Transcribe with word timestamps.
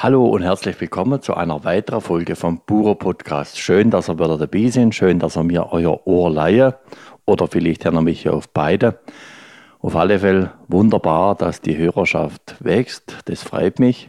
Hallo 0.00 0.26
und 0.26 0.42
herzlich 0.42 0.80
willkommen 0.80 1.22
zu 1.22 1.34
einer 1.34 1.64
weiteren 1.64 2.00
Folge 2.00 2.36
vom 2.36 2.60
Buro 2.64 2.94
Podcast. 2.94 3.58
Schön, 3.58 3.90
dass 3.90 4.08
ihr 4.08 4.16
wieder 4.16 4.38
dabei 4.38 4.68
sind, 4.68 4.94
schön, 4.94 5.18
dass 5.18 5.36
ihr 5.36 5.42
mir 5.42 5.72
euer 5.72 6.06
Ohr 6.06 6.30
leihe 6.30 6.78
oder 7.24 7.48
vielleicht 7.48 7.84
hören 7.84 8.04
mich 8.04 8.28
auf 8.28 8.48
beide. 8.48 9.00
Auf 9.80 9.96
alle 9.96 10.20
Fälle 10.20 10.52
wunderbar, 10.68 11.34
dass 11.34 11.62
die 11.62 11.76
Hörerschaft 11.76 12.54
wächst, 12.60 13.16
das 13.24 13.42
freut 13.42 13.80
mich. 13.80 14.08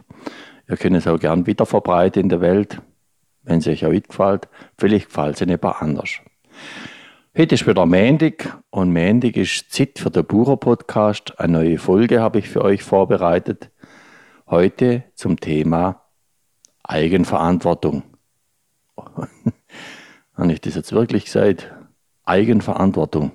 Ihr 0.68 0.76
könnt 0.76 0.94
es 0.94 1.08
auch 1.08 1.18
gern 1.18 1.48
wieder 1.48 1.66
verbreiten 1.66 2.22
in 2.22 2.28
der 2.28 2.40
Welt, 2.40 2.80
wenn 3.42 3.58
es 3.58 3.66
euch 3.66 3.84
auch 3.84 3.90
gefällt. 3.90 4.46
Vielleicht 4.78 5.08
gefällt 5.08 5.40
es 5.40 5.44
nicht 5.44 5.64
anders. 5.64 6.10
Heute 7.36 7.56
ist 7.56 7.66
wieder 7.66 7.84
Montag 7.84 8.58
und 8.70 8.92
Montag 8.92 9.36
ist 9.36 9.72
Zeit 9.72 9.98
für 9.98 10.10
den 10.10 10.24
Buro 10.24 10.56
Podcast. 10.56 11.40
Eine 11.40 11.54
neue 11.54 11.78
Folge 11.78 12.20
habe 12.20 12.38
ich 12.38 12.48
für 12.48 12.62
euch 12.62 12.84
vorbereitet. 12.84 13.70
Heute 14.50 15.04
zum 15.14 15.38
Thema 15.38 16.02
Eigenverantwortung. 16.82 18.02
Habe 18.96 20.52
ich 20.52 20.60
das 20.60 20.74
jetzt 20.74 20.90
wirklich 20.90 21.26
gesagt? 21.26 21.72
Eigenverantwortung. 22.24 23.30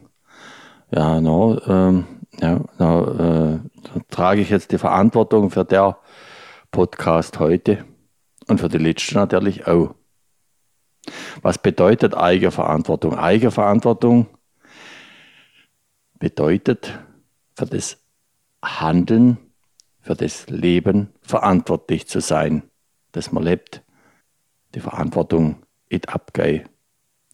Ja, 0.92 1.22
no, 1.22 1.58
ähm, 1.68 2.06
ja, 2.42 2.59
no, 2.80 3.04
äh, 3.14 3.59
trage 4.09 4.42
ich 4.42 4.50
jetzt 4.50 4.73
die 4.73 4.78
Verantwortung 4.78 5.52
für 5.52 5.64
der 5.64 5.98
Podcast 6.70 7.40
heute 7.40 7.86
und 8.50 8.59
für 8.59 8.68
die 8.68 8.78
letzte 8.78 9.16
natürlich 9.16 9.68
auch. 9.68 9.95
Was 11.42 11.58
bedeutet 11.58 12.14
Eigenverantwortung? 12.14 13.18
Eigenverantwortung 13.18 14.28
bedeutet 16.20 17.00
für 17.56 17.68
das 17.68 18.04
Handeln 18.62 19.38
für 20.05 20.16
das 20.16 20.48
Leben 20.50 21.09
verantwortlich 21.23 22.05
zu 22.08 22.20
sein, 22.20 22.61
das 23.11 23.31
man 23.31 23.42
lebt. 23.42 23.81
Die 24.75 24.80
Verantwortung 24.80 25.64
it 25.89 26.09
abgeben 26.09 26.70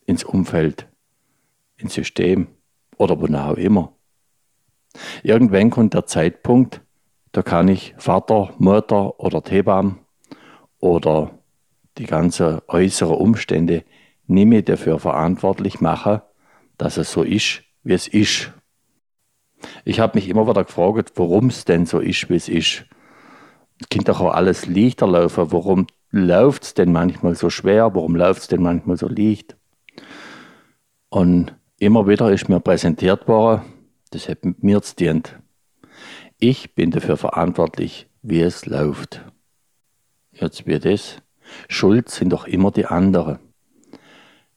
ins 0.06 0.24
Umfeld, 0.24 0.88
ins 1.76 1.96
System 1.96 2.48
oder 2.98 3.20
wo 3.20 3.26
auch 3.36 3.58
immer. 3.58 3.92
Irgendwann 5.22 5.70
kommt 5.70 5.96
der 5.96 6.06
Zeitpunkt, 6.06 6.80
da 7.34 7.42
kann 7.42 7.68
ich 7.68 7.94
Vater, 7.98 8.54
Mutter 8.58 9.20
oder 9.20 9.42
Hebam 9.46 10.00
oder 10.80 11.38
die 11.98 12.06
ganzen 12.06 12.62
äußeren 12.70 13.18
Umstände 13.18 13.84
nicht 14.28 14.48
mehr 14.48 14.62
dafür 14.62 14.98
verantwortlich 14.98 15.82
machen, 15.82 16.22
dass 16.78 16.96
es 16.96 17.12
so 17.12 17.24
ist, 17.24 17.64
wie 17.84 17.94
es 17.94 18.08
ist. 18.08 18.54
Ich 19.86 20.00
habe 20.00 20.18
mich 20.18 20.30
immer 20.30 20.48
wieder 20.48 20.64
gefragt, 20.64 21.14
warum 21.16 21.48
es 21.48 21.66
denn 21.66 21.86
so 21.86 22.00
ist, 22.00 22.30
wie 22.30 22.36
es 22.36 22.50
ist. 22.50 22.86
Kann 23.90 24.04
doch 24.04 24.22
auch 24.22 24.34
alles 24.34 24.66
leichter 24.68 25.08
laufen. 25.08 25.52
Warum 25.52 25.88
läuft 26.12 26.64
es 26.64 26.74
denn 26.74 26.92
manchmal 26.92 27.36
so 27.36 27.50
schwer? 27.50 27.94
Warum 27.96 28.16
läuft 28.16 28.42
es 28.42 28.48
denn 28.48 28.62
manchmal 28.62 28.98
so 28.98 29.08
leicht? 29.08 29.56
Und 31.10 31.56
immer 31.78 32.08
wieder 32.08 32.32
ist 32.32 32.48
mir 32.48 32.60
präsentiert 32.60 33.28
worden, 33.28 33.62
das 34.12 34.30
hat 34.30 34.40
mir 34.44 34.82
zu 34.82 34.96
dient. 34.96 35.40
Ich 36.40 36.76
bin 36.76 36.92
dafür 36.92 37.18
verantwortlich, 37.18 38.08
wie 38.22 38.42
es 38.42 38.66
läuft. 38.66 39.22
Jetzt 40.32 40.66
wird 40.66 40.86
es. 40.86 41.18
Schuld 41.68 42.10
sind 42.10 42.30
doch 42.30 42.46
immer 42.46 42.72
die 42.72 42.86
anderen. 42.86 43.40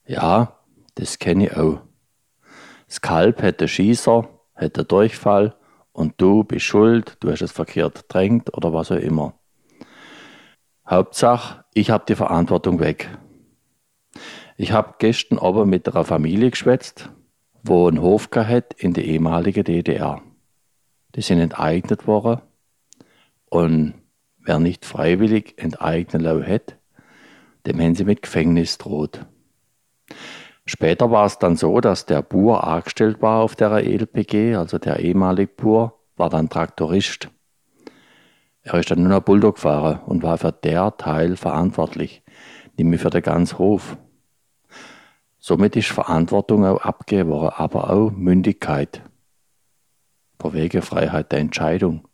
Ja, 0.06 0.60
das 0.94 1.18
kenne 1.18 1.46
ich 1.46 1.56
auch. 1.56 1.80
Das 2.86 3.00
Kalb 3.00 3.42
hat 3.42 3.60
den 3.60 3.68
Schießer, 3.68 4.28
hat 4.54 4.76
der 4.76 4.84
Durchfall 4.84 5.54
und 5.92 6.14
du 6.18 6.44
bist 6.44 6.64
schuld, 6.64 7.16
du 7.20 7.30
hast 7.30 7.42
es 7.42 7.52
verkehrt 7.52 8.04
drängt 8.08 8.54
oder 8.56 8.72
was 8.72 8.90
auch 8.90 8.96
immer. 8.96 9.34
Hauptsache, 10.86 11.64
ich 11.72 11.90
habe 11.90 12.04
die 12.06 12.14
Verantwortung 12.14 12.80
weg. 12.80 13.08
Ich 14.56 14.72
habe 14.72 14.94
gestern 14.98 15.38
aber 15.38 15.66
mit 15.66 15.88
einer 15.88 16.04
Familie 16.04 16.50
geschwätzt, 16.50 17.10
wo 17.62 17.88
ein 17.88 18.00
Hof 18.00 18.28
hat 18.34 18.74
in 18.74 18.92
der 18.92 19.04
ehemaligen 19.04 19.64
DDR. 19.64 20.22
Die 21.14 21.22
sind 21.22 21.40
enteignet 21.40 22.06
worden 22.06 22.42
und 23.48 23.94
wer 24.38 24.58
nicht 24.58 24.84
freiwillig 24.84 25.54
enteignen 25.56 26.22
lassen 26.22 26.46
hat, 26.46 26.76
dem 27.66 27.80
haben 27.80 27.94
sie 27.94 28.04
mit 28.04 28.22
Gefängnis 28.22 28.78
droht. 28.78 29.24
Später 30.66 31.10
war 31.10 31.26
es 31.26 31.38
dann 31.38 31.56
so, 31.56 31.80
dass 31.80 32.06
der 32.06 32.22
Bur 32.22 32.64
angestellt 32.64 33.20
war 33.20 33.42
auf 33.42 33.54
der 33.54 33.70
ELPG, 33.72 34.54
also 34.54 34.78
der 34.78 35.00
ehemalige 35.00 35.52
Bur, 35.52 36.00
war 36.16 36.30
dann 36.30 36.48
Traktorist. 36.48 37.28
Er 38.62 38.74
ist 38.74 38.90
dann 38.90 39.02
nur 39.02 39.10
noch 39.10 39.20
Bulldog-Fahrer 39.20 40.04
und 40.06 40.22
war 40.22 40.38
für 40.38 40.52
der 40.52 40.96
Teil 40.96 41.36
verantwortlich, 41.36 42.22
nämlich 42.78 43.02
für 43.02 43.10
den 43.10 43.22
ganzen 43.22 43.58
Hof. 43.58 43.98
Somit 45.38 45.76
ist 45.76 45.88
Verantwortung 45.88 46.64
auch 46.64 46.80
abgegeben 46.80 47.28
worden, 47.28 47.52
aber 47.56 47.90
auch 47.90 48.10
Mündigkeit. 48.10 49.02
Freiheit 50.38 51.32
der 51.32 51.38
Entscheidung. 51.40 52.08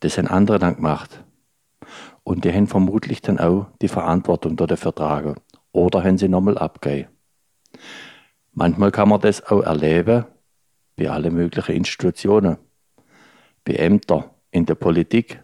Das 0.00 0.16
haben 0.16 0.28
andere 0.28 0.58
dann 0.58 0.76
gemacht. 0.76 1.24
Und 2.22 2.46
die 2.46 2.52
haben 2.52 2.66
vermutlich 2.66 3.20
dann 3.20 3.38
auch 3.38 3.66
die 3.82 3.88
Verantwortung 3.88 4.56
dafür 4.56 4.94
tragen. 4.94 5.34
Oder 5.72 6.02
haben 6.04 6.16
sie 6.16 6.28
nochmal 6.28 6.56
abgegeben. 6.56 7.13
Manchmal 8.52 8.90
kann 8.90 9.08
man 9.08 9.20
das 9.20 9.44
auch 9.46 9.62
erleben 9.62 10.24
bei 10.96 11.10
allen 11.10 11.34
möglichen 11.34 11.74
Institutionen, 11.74 12.56
bei 13.64 13.74
Ämtern, 13.74 14.24
in 14.50 14.66
der 14.66 14.76
Politik. 14.76 15.42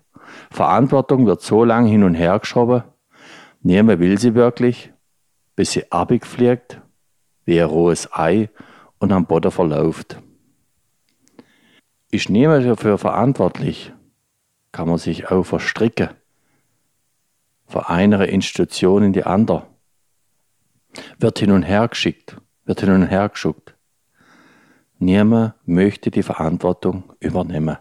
Verantwortung 0.51 1.27
wird 1.27 1.43
so 1.43 1.65
lange 1.65 1.89
hin 1.91 2.05
und 2.05 2.15
her 2.15 2.39
geschoben, 2.39 2.85
niemand 3.63 3.99
will 3.99 4.17
sie 4.19 4.35
wirklich, 4.35 4.93
bis 5.57 5.73
sie 5.73 5.91
abgefliegt, 5.91 6.81
wie 7.45 7.61
ein 7.61 7.69
rohes 7.69 8.09
Ei 8.13 8.49
und 8.99 9.11
am 9.11 9.27
Boden 9.27 9.51
verläuft. 9.51 10.19
Ist 12.13 12.31
niemand 12.31 12.65
dafür 12.67 12.99
verantwortlich, 12.99 13.93
kann 14.71 14.89
man 14.89 14.99
sich 14.99 15.31
auch 15.31 15.43
verstricken, 15.43 16.11
von 17.67 17.83
einer 17.83 18.29
Institution 18.29 19.03
in 19.03 19.13
die 19.13 19.25
andere 19.25 19.67
wird 21.19 21.39
hin 21.39 21.51
und 21.51 21.63
her 21.63 21.89
geschickt, 21.89 22.37
wird 22.65 22.81
hin 22.81 22.91
und 22.91 23.07
her 23.07 23.29
geschuckt. 23.29 23.75
Niemand 24.99 25.55
möchte 25.67 26.11
die 26.11 26.23
Verantwortung 26.23 27.13
übernehmen. 27.21 27.79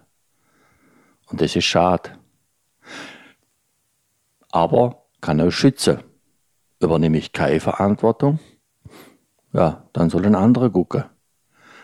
Und 1.28 1.42
das 1.42 1.56
ist 1.56 1.66
schade. 1.66 2.12
Aber 4.52 5.06
kann 5.22 5.42
auch 5.42 5.52
schützen. 5.52 6.00
Übernehme 6.80 7.18
ich 7.18 7.34
keine 7.34 7.60
Verantwortung, 7.60 8.40
ja, 9.54 9.90
dann 9.94 10.10
sollen 10.10 10.36
andere 10.36 10.72
gucken. 10.72 11.06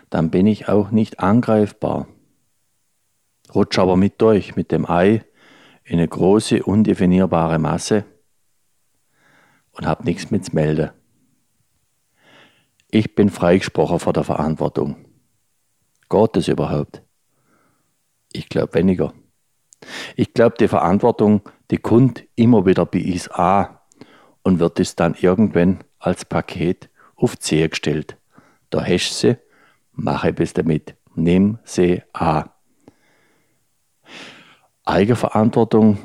Dann 0.09 0.29
bin 0.29 0.47
ich 0.47 0.69
auch 0.69 0.91
nicht 0.91 1.19
angreifbar. 1.19 2.07
Rutsch 3.53 3.79
aber 3.79 3.97
mit 3.97 4.21
durch, 4.21 4.55
mit 4.55 4.71
dem 4.71 4.89
Ei, 4.89 5.23
in 5.83 5.99
eine 5.99 6.07
große, 6.07 6.63
undefinierbare 6.63 7.59
Masse 7.59 8.05
und 9.71 9.85
hab 9.85 10.05
nichts 10.05 10.31
mit 10.31 10.45
zu 10.45 10.55
melden. 10.55 10.91
Ich 12.95 13.13
bin 13.13 13.29
freigesprochen 13.29 13.99
vor 13.99 14.13
der 14.13 14.23
Verantwortung. 14.23 14.95
Geht 16.09 16.37
es 16.37 16.47
überhaupt? 16.47 17.03
Ich 18.31 18.47
glaube 18.47 18.73
weniger. 18.75 19.13
Ich 20.15 20.33
glaube, 20.33 20.55
die 20.57 20.69
Verantwortung, 20.69 21.41
die 21.71 21.77
kommt 21.77 22.23
immer 22.35 22.65
wieder 22.65 22.85
bei 22.85 23.03
uns 23.03 23.27
an 23.27 23.77
und 24.43 24.59
wird 24.59 24.79
es 24.79 24.95
dann 24.95 25.13
irgendwann 25.13 25.83
als 25.99 26.23
Paket 26.23 26.89
auf 27.17 27.35
die 27.35 27.67
gestellt. 27.67 28.15
Da 28.69 28.85
hast 28.85 29.19
sie, 29.19 29.35
mach 29.91 30.23
etwas 30.23 30.53
damit. 30.53 30.95
Nimm 31.15 31.59
sie 31.65 32.01
an. 32.13 32.49
Eigenverantwortung 34.85 35.97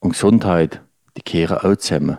und 0.00 0.10
Gesundheit, 0.10 0.82
die 1.16 1.22
kehren 1.22 1.56
auch 1.56 1.76
zusammen. 1.76 2.18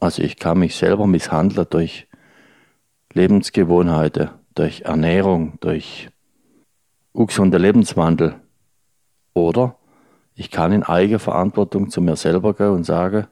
Also 0.00 0.22
ich 0.22 0.38
kann 0.38 0.58
mich 0.58 0.74
selber 0.76 1.06
misshandeln 1.06 1.66
durch 1.68 2.08
Lebensgewohnheiten, 3.12 4.30
durch 4.54 4.82
Ernährung, 4.82 5.58
durch 5.60 6.08
ungesunder 7.12 7.58
Lebenswandel. 7.58 8.40
Oder 9.34 9.76
ich 10.34 10.50
kann 10.50 10.72
in 10.72 10.82
Eigenverantwortung 10.82 11.90
zu 11.90 12.00
mir 12.00 12.16
selber 12.16 12.54
gehen 12.54 12.70
und 12.70 12.84
sagen, 12.84 13.26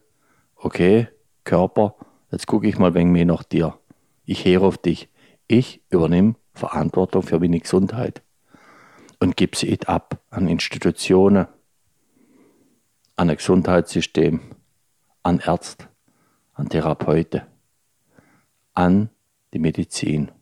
okay, 0.57 1.09
Körper, 1.45 1.95
jetzt 2.31 2.47
gucke 2.47 2.69
ich 2.69 2.79
mal 2.79 2.93
wegen 2.93 3.13
mir 3.13 3.25
nach 3.25 3.45
dir. 3.45 3.79
Ich 4.27 4.45
höre 4.45 4.63
auf 4.63 4.77
dich. 4.77 5.09
Ich 5.47 5.81
übernehme 5.89 6.35
Verantwortung 6.53 7.23
für 7.23 7.41
meine 7.41 7.61
Gesundheit 7.61 8.21
und 9.21 9.37
gebe 9.37 9.57
sie 9.57 9.79
ab 9.87 10.21
an 10.31 10.49
Institutionen, 10.49 11.47
an 13.17 13.31
ein 13.31 13.37
Gesundheitssystem, 13.37 14.41
an 15.23 15.41
Ärzte, 15.45 15.88
an 16.59 16.69
Therapeuten, 16.69 17.43
an 18.75 19.11
die 19.53 19.61
Medizin. 19.61 20.33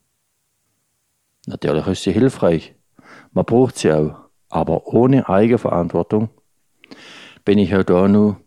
Natürlich 1.47 1.87
ist 1.87 2.03
sie 2.03 2.13
hilfreich, 2.13 2.75
man 3.33 3.45
braucht 3.45 3.77
sie 3.77 3.93
auch, 3.93 4.17
aber 4.49 4.87
ohne 4.87 5.29
Eigenverantwortung 5.29 6.31
bin 7.45 7.59
ich 7.59 7.75
auch 7.77 7.85
da 7.85 8.09
nur 8.09 8.41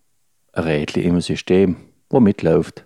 ein 0.54 0.64
Rädchen 0.64 1.04
im 1.04 1.22
System, 1.22 1.78
wo 2.10 2.20
mitläuft, 2.20 2.86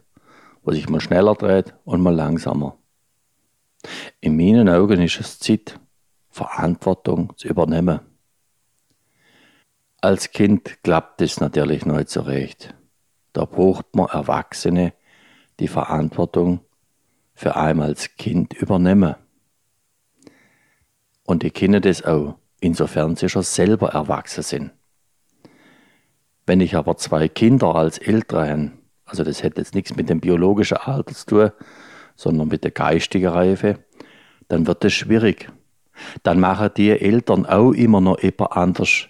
wo 0.64 0.72
sich 0.72 0.90
mal 0.90 1.00
schneller 1.00 1.36
dreht 1.36 1.74
und 1.86 2.02
mal 2.02 2.14
langsamer. 2.14 2.78
In 4.20 4.36
meinen 4.36 4.68
Augen 4.68 5.02
ist 5.02 5.20
es 5.20 5.40
Zeit, 5.40 5.80
Verantwortung 6.30 7.34
zu 7.38 7.48
übernehmen. 7.48 8.02
Als 10.02 10.32
Kind 10.32 10.84
klappt 10.84 11.22
es 11.22 11.40
natürlich 11.40 11.86
nicht 11.86 12.10
so 12.10 12.22
recht. 12.22 12.76
Da 13.34 13.46
braucht 13.46 13.96
man 13.96 14.08
Erwachsene, 14.08 14.94
die 15.60 15.68
Verantwortung 15.68 16.62
für 17.34 17.56
einmal 17.56 17.90
als 17.90 18.16
Kind 18.16 18.54
übernehmen. 18.54 19.16
Und 21.24 21.44
die 21.44 21.52
Kinder 21.52 21.80
das 21.80 22.04
auch, 22.04 22.36
insofern 22.60 23.16
sie 23.16 23.30
schon 23.30 23.44
selber 23.44 23.90
erwachsen 23.90 24.44
sind. 24.44 24.72
Wenn 26.46 26.62
ich 26.62 26.76
aber 26.76 26.98
zwei 26.98 27.28
Kinder 27.28 27.76
als 27.76 27.98
Eltern 27.98 28.84
also 29.14 29.24
das 29.24 29.44
hätte 29.44 29.62
jetzt 29.62 29.76
nichts 29.76 29.96
mit 29.96 30.10
dem 30.10 30.20
biologischen 30.20 30.78
Alter 30.78 31.14
zu 31.14 31.26
tun, 31.26 31.52
sondern 32.16 32.48
mit 32.48 32.64
der 32.64 32.72
geistigen 32.72 33.28
Reife, 33.28 33.80
dann 34.48 34.68
wird 34.68 34.84
es 34.86 34.94
schwierig. 34.94 35.52
Dann 36.24 36.40
machen 36.40 36.72
die 36.76 36.90
Eltern 36.90 37.46
auch 37.46 37.72
immer 37.74 38.02
noch 38.02 38.22
jemand 38.22 38.52
anders 38.54 39.08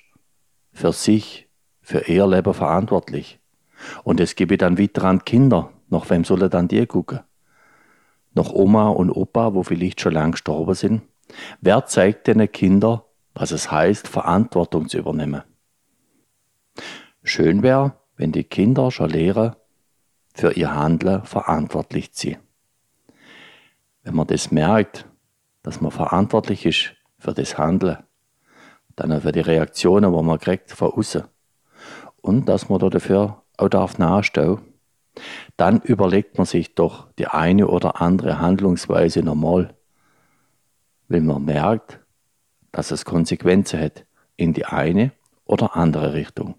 für 0.73 0.91
sich, 0.91 1.47
für 1.81 2.07
ihr 2.07 2.27
Leben 2.27 2.53
verantwortlich. 2.53 3.39
Und 4.03 4.19
das 4.19 4.35
gebe 4.35 4.57
dann 4.57 4.77
weiter 4.77 5.03
an 5.05 5.23
Kinder. 5.25 5.71
Nach 5.89 6.09
wem 6.09 6.23
sollen 6.23 6.49
dann 6.49 6.67
die 6.67 6.85
gucken? 6.85 7.19
Nach 8.33 8.51
Oma 8.51 8.89
und 8.89 9.11
Opa, 9.11 9.53
wo 9.53 9.63
vielleicht 9.63 10.01
schon 10.01 10.13
lang 10.13 10.31
gestorben 10.31 10.73
sind? 10.73 11.01
Wer 11.61 11.85
zeigt 11.85 12.27
den 12.27 12.51
Kindern, 12.51 13.01
was 13.33 13.51
es 13.51 13.71
heißt, 13.71 14.07
Verantwortung 14.07 14.89
zu 14.89 14.97
übernehmen? 14.97 15.43
Schön 17.23 17.63
wäre, 17.63 17.93
wenn 18.17 18.31
die 18.31 18.43
Kinder 18.43 18.91
schon 18.91 19.09
lehren, 19.09 19.55
für 20.33 20.53
ihr 20.53 20.73
Handeln 20.75 21.23
verantwortlich 21.23 22.11
zu 22.13 22.29
sein. 22.29 22.39
Wenn 24.03 24.15
man 24.15 24.27
das 24.27 24.51
merkt, 24.51 25.05
dass 25.61 25.79
man 25.79 25.91
verantwortlich 25.91 26.65
ist 26.65 26.95
für 27.19 27.33
das 27.33 27.57
Handeln, 27.57 27.97
dann 28.95 29.11
auch 29.11 29.21
für 29.21 29.31
die 29.31 29.39
Reaktionen, 29.39 30.13
die 30.13 30.23
man 30.23 30.39
kriegt 30.39 30.71
von 30.71 30.91
außen 30.91 31.23
und 32.21 32.45
dass 32.49 32.69
man 32.69 32.79
dafür 32.79 33.42
auch 33.57 33.69
darf 33.69 33.97
nachstehen, 33.97 34.59
dann 35.57 35.81
überlegt 35.81 36.37
man 36.37 36.45
sich 36.45 36.75
doch 36.75 37.11
die 37.13 37.27
eine 37.27 37.67
oder 37.67 38.01
andere 38.01 38.39
Handlungsweise 38.39 39.21
normal, 39.21 39.75
weil 41.07 41.21
man 41.21 41.45
merkt, 41.45 41.99
dass 42.71 42.91
es 42.91 43.05
Konsequenzen 43.05 43.79
hat 43.79 44.05
in 44.35 44.53
die 44.53 44.65
eine 44.65 45.11
oder 45.45 45.75
andere 45.75 46.13
Richtung 46.13 46.55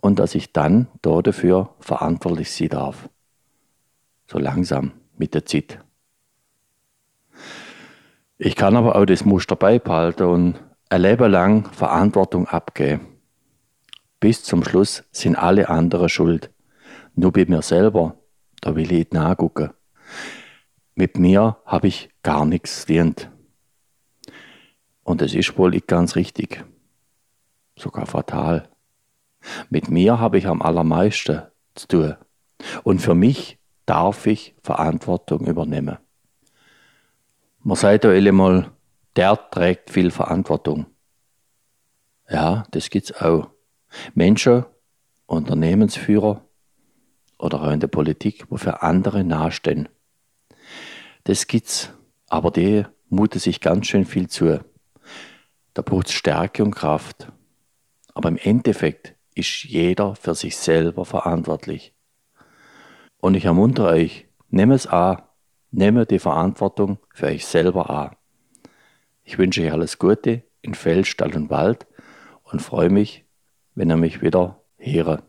und 0.00 0.18
dass 0.18 0.34
ich 0.34 0.52
dann 0.52 0.88
dafür 1.02 1.74
verantwortlich 1.80 2.52
sein 2.52 2.68
darf. 2.68 3.08
So 4.26 4.38
langsam 4.38 4.92
mit 5.16 5.34
der 5.34 5.44
Zeit. 5.44 5.80
Ich 8.38 8.56
kann 8.56 8.76
aber 8.76 8.96
auch 8.96 9.04
das 9.04 9.24
Muster 9.24 9.56
beibehalten 9.56 10.26
und 10.26 10.54
ein 10.88 11.02
Leben 11.02 11.30
lang 11.30 11.70
Verantwortung 11.72 12.48
abgeben. 12.48 13.09
Bis 14.20 14.44
zum 14.44 14.62
Schluss 14.62 15.02
sind 15.12 15.36
alle 15.36 15.70
anderen 15.70 16.10
schuld. 16.10 16.50
Nur 17.14 17.32
bei 17.32 17.46
mir 17.46 17.62
selber, 17.62 18.16
da 18.60 18.76
will 18.76 18.84
ich 18.84 18.90
nicht 18.90 19.14
nachgucken. 19.14 19.70
Mit 20.94 21.18
mir 21.18 21.56
habe 21.64 21.88
ich 21.88 22.10
gar 22.22 22.44
nichts 22.44 22.84
verdient. 22.84 23.30
Und 25.02 25.22
es 25.22 25.34
ist 25.34 25.56
wohl 25.56 25.70
nicht 25.70 25.88
ganz 25.88 26.16
richtig. 26.16 26.64
Sogar 27.76 28.04
fatal. 28.04 28.68
Mit 29.70 29.90
mir 29.90 30.20
habe 30.20 30.36
ich 30.36 30.46
am 30.46 30.60
allermeisten 30.60 31.42
zu 31.74 31.88
tun. 31.88 32.16
Und 32.84 33.00
für 33.00 33.14
mich 33.14 33.58
darf 33.86 34.26
ich 34.26 34.54
Verantwortung 34.62 35.46
übernehmen. 35.46 35.96
Man 37.62 37.76
sagt 37.76 38.04
ja 38.04 38.10
einmal, 38.10 38.70
der 39.16 39.38
trägt 39.50 39.90
viel 39.90 40.10
Verantwortung. 40.10 40.86
Ja, 42.28 42.64
das 42.70 42.90
gibt's 42.90 43.12
auch. 43.12 43.50
Menschen, 44.14 44.64
Unternehmensführer 45.26 46.44
oder 47.38 47.62
auch 47.62 47.70
in 47.70 47.80
der 47.80 47.88
Politik, 47.88 48.44
wo 48.50 48.56
für 48.56 48.82
andere 48.82 49.24
nahestehen. 49.24 49.88
Das 51.24 51.46
gibt's, 51.46 51.92
aber 52.28 52.50
die 52.50 52.84
muten 53.08 53.38
sich 53.38 53.60
ganz 53.60 53.86
schön 53.86 54.04
viel 54.04 54.28
zu. 54.28 54.60
Da 55.74 55.82
braucht 55.82 56.08
es 56.08 56.12
Stärke 56.12 56.62
und 56.62 56.74
Kraft. 56.74 57.32
Aber 58.14 58.28
im 58.28 58.36
Endeffekt 58.36 59.14
ist 59.34 59.64
jeder 59.64 60.14
für 60.14 60.34
sich 60.34 60.56
selber 60.56 61.04
verantwortlich. 61.04 61.94
Und 63.18 63.34
ich 63.34 63.44
ermuntere 63.44 63.88
euch, 63.88 64.28
nehmt 64.48 64.72
es 64.72 64.86
an, 64.86 65.22
nehmt 65.70 66.10
die 66.10 66.18
Verantwortung 66.18 66.98
für 67.14 67.26
euch 67.26 67.46
selber 67.46 67.90
an. 67.90 68.16
Ich 69.22 69.38
wünsche 69.38 69.62
euch 69.62 69.72
alles 69.72 69.98
Gute 69.98 70.42
in 70.62 70.74
Feld, 70.74 71.06
Stall 71.06 71.36
und 71.36 71.50
Wald 71.50 71.86
und 72.42 72.60
freue 72.60 72.90
mich, 72.90 73.24
wenn 73.80 73.88
ihr 73.88 73.96
mich 73.96 74.20
wieder 74.20 74.62
höre. 74.76 75.22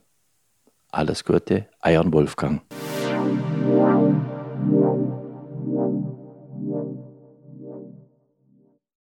Alles 0.90 1.24
Gute, 1.24 1.70
Eiern 1.80 2.12
Wolfgang. 2.12 2.62